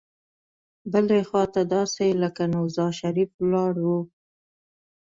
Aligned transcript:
بلې 0.91 1.19
خوا 1.27 1.43
ته 1.53 1.61
داسې 1.75 2.05
لکه 2.21 2.43
نوزا 2.53 2.87
شریف 2.99 3.29
ولاړ 3.41 3.73
وو. 3.85 3.99